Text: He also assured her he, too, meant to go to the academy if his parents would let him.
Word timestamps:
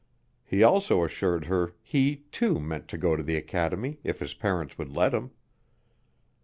He 0.43 0.63
also 0.63 1.03
assured 1.03 1.45
her 1.45 1.75
he, 1.83 2.23
too, 2.31 2.59
meant 2.59 2.87
to 2.87 2.97
go 2.97 3.15
to 3.15 3.21
the 3.21 3.35
academy 3.35 3.99
if 4.03 4.19
his 4.19 4.33
parents 4.33 4.75
would 4.79 4.89
let 4.89 5.13
him. 5.13 5.29